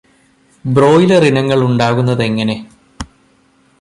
[0.65, 2.55] Broiler ഇനങ്ങൾ ഉണ്ടാകുന്നതെങ്ങനെ?